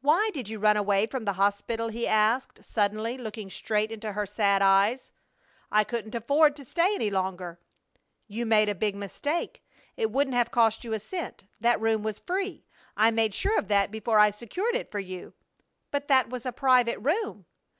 [0.00, 4.26] "Why did you run away from the hospital?" he asked, suddenly, looking straight into her
[4.26, 5.12] sad eyes.
[5.70, 7.60] "I couldn't afford to stay any longer."
[8.26, 9.62] "You made a big mistake.
[9.96, 11.44] It wouldn't have cost you a cent.
[11.60, 12.64] That room was free.
[12.96, 15.34] I made sure of that before I secured it for you."
[15.92, 17.44] "But that was a private room!"